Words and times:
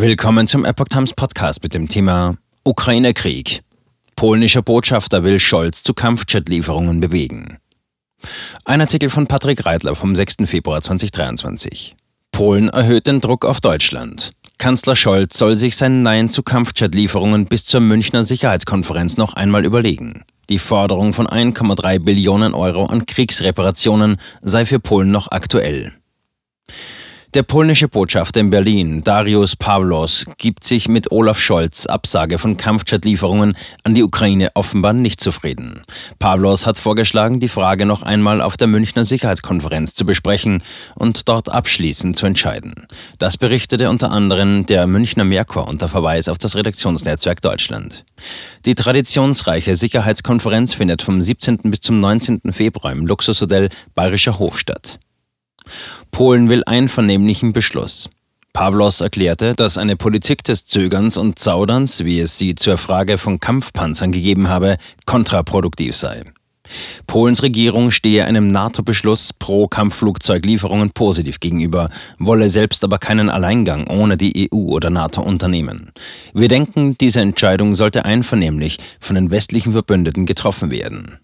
Willkommen 0.00 0.46
zum 0.46 0.64
Epoch 0.64 0.86
Times 0.86 1.12
Podcast 1.12 1.60
mit 1.64 1.74
dem 1.74 1.88
Thema 1.88 2.36
Ukraine-Krieg. 2.62 3.62
Polnischer 4.14 4.62
Botschafter 4.62 5.24
will 5.24 5.40
Scholz 5.40 5.82
zu 5.82 5.92
Kampfjet-Lieferungen 5.92 7.00
bewegen. 7.00 7.58
Ein 8.64 8.80
Artikel 8.80 9.10
von 9.10 9.26
Patrick 9.26 9.66
Reitler 9.66 9.96
vom 9.96 10.14
6. 10.14 10.36
Februar 10.44 10.82
2023. 10.82 11.96
Polen 12.30 12.68
erhöht 12.68 13.08
den 13.08 13.20
Druck 13.20 13.44
auf 13.44 13.60
Deutschland. 13.60 14.30
Kanzler 14.58 14.94
Scholz 14.94 15.36
soll 15.36 15.56
sich 15.56 15.74
sein 15.74 16.04
Nein 16.04 16.28
zu 16.28 16.44
Kampfjet-Lieferungen 16.44 17.46
bis 17.46 17.64
zur 17.64 17.80
Münchner 17.80 18.22
Sicherheitskonferenz 18.22 19.16
noch 19.16 19.34
einmal 19.34 19.64
überlegen. 19.64 20.22
Die 20.48 20.60
Forderung 20.60 21.12
von 21.12 21.26
1,3 21.26 21.98
Billionen 21.98 22.54
Euro 22.54 22.86
an 22.86 23.04
Kriegsreparationen 23.04 24.18
sei 24.42 24.64
für 24.64 24.78
Polen 24.78 25.10
noch 25.10 25.32
aktuell. 25.32 25.92
Der 27.34 27.42
polnische 27.42 27.88
Botschafter 27.88 28.40
in 28.40 28.48
Berlin, 28.48 29.04
Darius 29.04 29.54
Pawlos, 29.54 30.24
gibt 30.38 30.64
sich 30.64 30.88
mit 30.88 31.12
Olaf 31.12 31.38
Scholz 31.38 31.84
Absage 31.84 32.38
von 32.38 32.56
Kampfjetlieferungen 32.56 33.54
an 33.84 33.94
die 33.94 34.02
Ukraine 34.02 34.48
offenbar 34.54 34.94
nicht 34.94 35.20
zufrieden. 35.20 35.82
Pawlos 36.18 36.64
hat 36.64 36.78
vorgeschlagen, 36.78 37.38
die 37.38 37.48
Frage 37.48 37.84
noch 37.84 38.02
einmal 38.02 38.40
auf 38.40 38.56
der 38.56 38.66
Münchner 38.66 39.04
Sicherheitskonferenz 39.04 39.92
zu 39.92 40.06
besprechen 40.06 40.62
und 40.94 41.28
dort 41.28 41.50
abschließend 41.50 42.16
zu 42.16 42.24
entscheiden. 42.24 42.86
Das 43.18 43.36
berichtete 43.36 43.90
unter 43.90 44.10
anderem 44.10 44.64
der 44.64 44.86
Münchner 44.86 45.24
Merkur 45.24 45.68
unter 45.68 45.88
Verweis 45.88 46.30
auf 46.30 46.38
das 46.38 46.56
Redaktionsnetzwerk 46.56 47.42
Deutschland. 47.42 48.06
Die 48.64 48.74
traditionsreiche 48.74 49.76
Sicherheitskonferenz 49.76 50.72
findet 50.72 51.02
vom 51.02 51.20
17. 51.20 51.58
bis 51.64 51.80
zum 51.80 52.00
19. 52.00 52.40
Februar 52.52 52.92
im 52.92 53.06
Luxushotel 53.06 53.68
Bayerischer 53.94 54.38
Hof 54.38 54.58
statt. 54.58 54.98
Polen 56.18 56.48
will 56.48 56.64
einvernehmlichen 56.66 57.52
Beschluss. 57.52 58.10
Pawlos 58.52 59.00
erklärte, 59.00 59.54
dass 59.54 59.78
eine 59.78 59.94
Politik 59.94 60.42
des 60.42 60.64
Zögerns 60.64 61.16
und 61.16 61.38
Zauderns, 61.38 62.04
wie 62.04 62.18
es 62.18 62.36
sie 62.36 62.56
zur 62.56 62.76
Frage 62.76 63.18
von 63.18 63.38
Kampfpanzern 63.38 64.10
gegeben 64.10 64.48
habe, 64.48 64.78
kontraproduktiv 65.06 65.94
sei. 65.94 66.24
Polens 67.06 67.44
Regierung 67.44 67.92
stehe 67.92 68.24
einem 68.24 68.48
NATO-Beschluss 68.48 69.32
pro 69.32 69.68
Kampfflugzeuglieferungen 69.68 70.90
positiv 70.90 71.38
gegenüber, 71.38 71.88
wolle 72.18 72.48
selbst 72.48 72.82
aber 72.82 72.98
keinen 72.98 73.30
Alleingang 73.30 73.86
ohne 73.86 74.16
die 74.16 74.50
EU 74.52 74.72
oder 74.72 74.90
NATO 74.90 75.22
unternehmen. 75.22 75.92
Wir 76.34 76.48
denken, 76.48 76.98
diese 76.98 77.20
Entscheidung 77.20 77.76
sollte 77.76 78.04
einvernehmlich 78.04 78.78
von 78.98 79.14
den 79.14 79.30
westlichen 79.30 79.70
Verbündeten 79.70 80.26
getroffen 80.26 80.72
werden. 80.72 81.20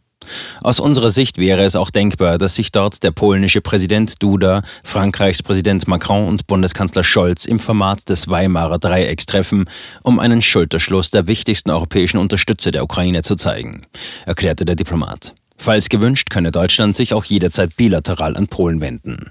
Aus 0.63 0.81
unserer 0.81 1.11
Sicht 1.11 1.39
wäre 1.39 1.63
es 1.63 1.77
auch 1.77 1.91
denkbar, 1.91 2.39
dass 2.39 2.55
sich 2.55 2.73
dort 2.73 3.03
der 3.03 3.11
polnische 3.11 3.61
Präsident 3.61 4.23
Duda, 4.23 4.63
Frankreichs 4.83 5.43
Präsident 5.43 5.87
Macron 5.89 6.27
und 6.27 6.47
Bundeskanzler 6.47 7.05
Scholz 7.05 7.45
im 7.45 7.59
Format 7.59 8.09
des 8.09 8.29
Weimarer 8.29 8.79
Dreiecks 8.79 9.27
treffen, 9.27 9.65
um 10.03 10.19
einen 10.19 10.43
Schulterschluss 10.43 11.11
der 11.11 11.27
wichtigsten 11.27 11.71
europäischen 11.71 12.19
Unterstützer 12.19 12.71
der 12.71 12.85
Ukraine 12.85 13.23
zu 13.23 13.37
zeigen, 13.37 13.87
erklärte 14.27 14.65
der 14.65 14.77
Diplomat. 14.77 15.35
Falls 15.57 15.89
gewünscht, 15.89 16.31
könne 16.31 16.51
Deutschland 16.51 16.97
sich 16.97 17.15
auch 17.15 17.25
jederzeit 17.25 17.77
bilateral 17.77 18.37
an 18.37 18.49
Polen 18.49 18.81
wenden. 18.81 19.31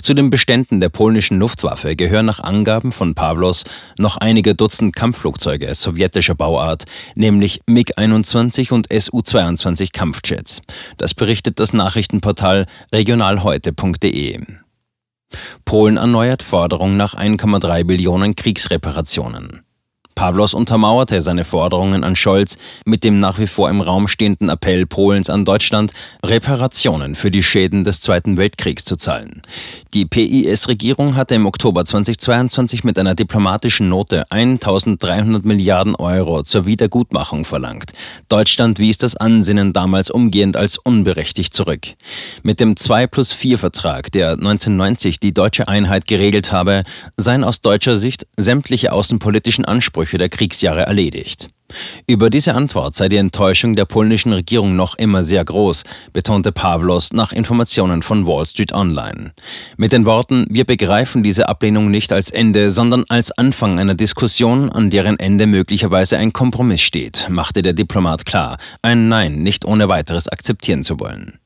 Zu 0.00 0.14
den 0.14 0.30
Beständen 0.30 0.80
der 0.80 0.88
polnischen 0.88 1.38
Luftwaffe 1.38 1.96
gehören 1.96 2.26
nach 2.26 2.40
Angaben 2.40 2.92
von 2.92 3.14
Pawlos 3.14 3.64
noch 3.98 4.16
einige 4.16 4.54
Dutzend 4.54 4.96
Kampfflugzeuge 4.96 5.74
sowjetischer 5.74 6.34
Bauart, 6.34 6.84
nämlich 7.14 7.60
MiG-21 7.66 8.72
und 8.72 8.86
Su-22 8.90 9.92
Kampfjets. 9.92 10.60
Das 10.96 11.14
berichtet 11.14 11.60
das 11.60 11.72
Nachrichtenportal 11.72 12.66
regionalheute.de. 12.92 14.40
Polen 15.64 15.96
erneuert 15.96 16.42
Forderung 16.42 16.96
nach 16.96 17.14
1,3 17.14 17.84
Billionen 17.84 18.36
Kriegsreparationen. 18.36 19.62
Pawlos 20.14 20.54
untermauerte 20.54 21.20
seine 21.20 21.44
Forderungen 21.44 22.04
an 22.04 22.16
Scholz 22.16 22.58
mit 22.84 23.04
dem 23.04 23.18
nach 23.18 23.38
wie 23.38 23.46
vor 23.46 23.70
im 23.70 23.80
Raum 23.80 24.08
stehenden 24.08 24.48
Appell 24.48 24.86
Polens 24.86 25.30
an 25.30 25.44
Deutschland, 25.44 25.92
Reparationen 26.24 27.14
für 27.14 27.30
die 27.30 27.42
Schäden 27.42 27.84
des 27.84 28.00
Zweiten 28.00 28.36
Weltkriegs 28.36 28.84
zu 28.84 28.96
zahlen. 28.96 29.42
Die 29.94 30.04
PIS-Regierung 30.04 31.16
hatte 31.16 31.34
im 31.34 31.46
Oktober 31.46 31.84
2022 31.84 32.84
mit 32.84 32.98
einer 32.98 33.14
diplomatischen 33.14 33.88
Note 33.88 34.30
1300 34.30 35.44
Milliarden 35.44 35.94
Euro 35.94 36.42
zur 36.42 36.66
Wiedergutmachung 36.66 37.44
verlangt. 37.44 37.92
Deutschland 38.28 38.78
wies 38.78 38.98
das 38.98 39.16
Ansinnen 39.16 39.72
damals 39.72 40.10
umgehend 40.10 40.56
als 40.56 40.78
unberechtigt 40.78 41.54
zurück. 41.54 41.88
Mit 42.42 42.60
dem 42.60 42.76
2 42.76 43.06
plus 43.06 43.32
4 43.32 43.58
Vertrag, 43.58 44.12
der 44.12 44.32
1990 44.32 45.20
die 45.20 45.34
deutsche 45.34 45.68
Einheit 45.68 46.06
geregelt 46.06 46.52
habe, 46.52 46.82
seien 47.16 47.44
aus 47.44 47.60
deutscher 47.60 47.96
Sicht 47.96 48.26
sämtliche 48.36 48.92
außenpolitischen 48.92 49.64
Ansprüche 49.64 50.01
Ansprüche 50.02 50.18
der 50.18 50.28
Kriegsjahre 50.28 50.82
erledigt. 50.82 51.46
Über 52.08 52.28
diese 52.28 52.54
Antwort 52.54 52.96
sei 52.96 53.08
die 53.08 53.16
Enttäuschung 53.16 53.76
der 53.76 53.84
polnischen 53.84 54.32
Regierung 54.32 54.74
noch 54.74 54.96
immer 54.96 55.22
sehr 55.22 55.44
groß, 55.44 55.84
betonte 56.12 56.50
Pawlos 56.50 57.12
nach 57.12 57.32
Informationen 57.32 58.02
von 58.02 58.26
Wall 58.26 58.44
Street 58.44 58.72
Online. 58.72 59.32
Mit 59.76 59.92
den 59.92 60.04
Worten, 60.04 60.44
wir 60.50 60.64
begreifen 60.64 61.22
diese 61.22 61.48
Ablehnung 61.48 61.90
nicht 61.90 62.12
als 62.12 62.30
Ende, 62.30 62.72
sondern 62.72 63.04
als 63.08 63.30
Anfang 63.30 63.78
einer 63.78 63.94
Diskussion, 63.94 64.70
an 64.70 64.90
deren 64.90 65.20
Ende 65.20 65.46
möglicherweise 65.46 66.18
ein 66.18 66.32
Kompromiss 66.32 66.80
steht, 66.80 67.28
machte 67.30 67.62
der 67.62 67.72
Diplomat 67.72 68.26
klar, 68.26 68.58
ein 68.82 69.08
Nein 69.08 69.36
nicht 69.36 69.64
ohne 69.64 69.88
weiteres 69.88 70.28
akzeptieren 70.28 70.82
zu 70.82 70.98
wollen. 70.98 71.38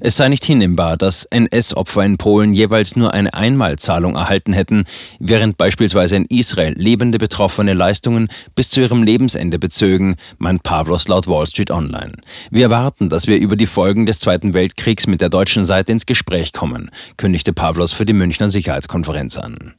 Es 0.00 0.16
sei 0.16 0.28
nicht 0.28 0.44
hinnehmbar, 0.44 0.96
dass 0.96 1.24
NS-Opfer 1.24 2.04
in 2.04 2.16
Polen 2.16 2.52
jeweils 2.52 2.96
nur 2.96 3.12
eine 3.12 3.34
Einmalzahlung 3.34 4.14
erhalten 4.14 4.52
hätten, 4.52 4.84
während 5.18 5.58
beispielsweise 5.58 6.16
in 6.16 6.24
Israel 6.26 6.74
lebende 6.76 7.18
Betroffene 7.18 7.72
Leistungen 7.72 8.28
bis 8.54 8.70
zu 8.70 8.80
ihrem 8.80 9.02
Lebensende 9.02 9.58
bezögen, 9.58 10.16
meint 10.38 10.62
Pavlos 10.62 11.08
laut 11.08 11.26
Wall 11.26 11.46
Street 11.46 11.70
Online. 11.70 12.12
Wir 12.50 12.64
erwarten, 12.64 13.08
dass 13.08 13.26
wir 13.26 13.38
über 13.38 13.56
die 13.56 13.66
Folgen 13.66 14.06
des 14.06 14.20
Zweiten 14.20 14.54
Weltkriegs 14.54 15.06
mit 15.06 15.20
der 15.20 15.28
deutschen 15.28 15.64
Seite 15.64 15.92
ins 15.92 16.06
Gespräch 16.06 16.52
kommen, 16.52 16.90
kündigte 17.16 17.52
Pavlos 17.52 17.92
für 17.92 18.04
die 18.04 18.12
Münchner 18.12 18.50
Sicherheitskonferenz 18.50 19.36
an. 19.36 19.74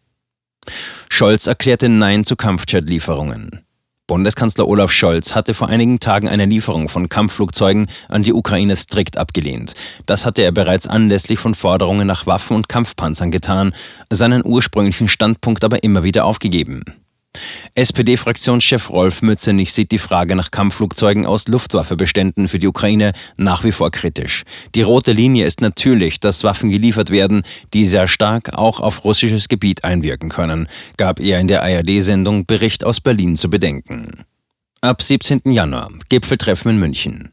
Scholz 1.10 1.48
erklärte 1.48 1.90
Nein 1.90 2.26
zu 2.26 2.36
Kampfjet-Lieferungen. 2.36 3.62
Bundeskanzler 4.10 4.68
Olaf 4.68 4.92
Scholz 4.92 5.36
hatte 5.36 5.54
vor 5.54 5.70
einigen 5.70 6.00
Tagen 6.00 6.28
eine 6.28 6.46
Lieferung 6.46 6.90
von 6.90 7.10
Kampfflugzeugen 7.10 7.86
an 8.08 8.24
die 8.24 8.34
Ukraine 8.34 8.76
strikt 8.76 9.18
abgelehnt. 9.18 9.76
Das 10.08 10.26
hatte 10.26 10.42
er 10.42 10.52
bereits 10.52 10.88
anlässlich 10.88 11.38
von 11.38 11.54
Forderungen 11.54 12.08
nach 12.08 12.26
Waffen 12.26 12.56
und 12.56 12.68
Kampfpanzern 12.68 13.30
getan, 13.30 13.72
seinen 14.10 14.44
ursprünglichen 14.44 15.08
Standpunkt 15.08 15.64
aber 15.64 15.84
immer 15.84 16.04
wieder 16.04 16.26
aufgegeben. 16.26 16.84
SPD-Fraktionschef 17.76 18.90
Rolf 18.90 19.22
Mützenich 19.22 19.72
sieht 19.72 19.92
die 19.92 20.00
Frage 20.00 20.36
nach 20.36 20.52
Kampfflugzeugen 20.52 21.26
aus 21.26 21.48
Luftwaffebeständen 21.48 22.48
für 22.48 22.60
die 22.60 22.68
Ukraine 22.68 23.14
nach 23.38 23.64
wie 23.64 23.72
vor 23.72 23.92
kritisch. 23.92 24.44
Die 24.76 24.82
rote 24.82 25.12
Linie 25.12 25.46
ist 25.46 25.62
natürlich, 25.62 26.20
dass 26.20 26.44
Waffen 26.44 26.70
geliefert 26.72 27.10
werden, 27.10 27.44
die 27.74 27.86
sehr 27.86 28.08
stark 28.08 28.54
auch 28.54 28.80
auf 28.80 29.04
russisches 29.06 29.48
Gebiet 29.48 29.84
einwirken 29.84 30.30
können, 30.30 30.68
gab 30.98 31.20
er 31.20 31.40
in 31.40 31.48
der 31.48 31.64
ARD-Sendung 31.64 32.46
Bericht 32.46 32.84
aus 32.84 33.00
Berlin 33.00 33.36
zu 33.36 33.50
bedenken. 33.50 34.26
Ab 34.82 35.02
17. 35.02 35.42
Januar 35.46 35.90
Gipfeltreffen 36.10 36.72
in 36.72 36.80
München. 36.80 37.32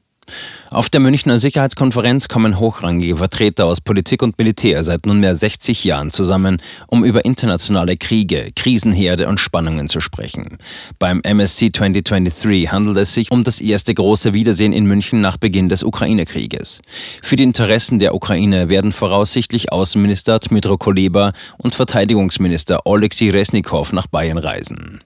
Auf 0.70 0.90
der 0.90 1.00
Münchner 1.00 1.38
Sicherheitskonferenz 1.38 2.28
kommen 2.28 2.58
hochrangige 2.58 3.16
Vertreter 3.16 3.66
aus 3.66 3.80
Politik 3.80 4.22
und 4.22 4.36
Militär 4.38 4.82
seit 4.84 5.06
nunmehr 5.06 5.34
60 5.34 5.84
Jahren 5.84 6.10
zusammen, 6.10 6.60
um 6.88 7.04
über 7.04 7.24
internationale 7.24 7.96
Kriege, 7.96 8.50
Krisenherde 8.54 9.28
und 9.28 9.40
Spannungen 9.40 9.88
zu 9.88 10.00
sprechen. 10.00 10.58
Beim 10.98 11.20
MSC 11.22 11.70
2023 11.72 12.72
handelt 12.72 12.98
es 12.98 13.14
sich 13.14 13.30
um 13.30 13.44
das 13.44 13.60
erste 13.60 13.94
große 13.94 14.34
Wiedersehen 14.34 14.72
in 14.72 14.86
München 14.86 15.20
nach 15.20 15.36
Beginn 15.36 15.68
des 15.68 15.82
Ukraine-Krieges. 15.82 16.82
Für 17.22 17.36
die 17.36 17.44
Interessen 17.44 17.98
der 17.98 18.14
Ukraine 18.14 18.68
werden 18.68 18.92
voraussichtlich 18.92 19.72
Außenminister 19.72 20.38
Dmytro 20.40 20.78
Kuleba 20.78 21.32
und 21.58 21.74
Verteidigungsminister 21.74 22.84
Oleksiy 22.86 23.30
Resnikow 23.30 23.92
nach 23.92 24.08
Bayern 24.08 24.38
reisen. 24.38 25.00